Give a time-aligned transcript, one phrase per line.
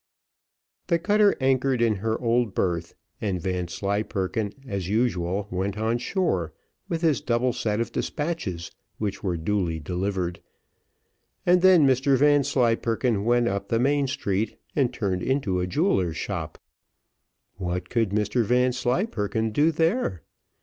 [0.87, 6.53] The cutter anchored in her old berth, and Vanslyperken, as usual, went on shore,
[6.89, 10.41] with his double set of despatches, which were duly delivered;
[11.45, 16.57] and then Mr Vanslyperken went up the main street, and turned into a jeweller's shop.
[17.57, 20.23] What could Mr Vanslyperken do there?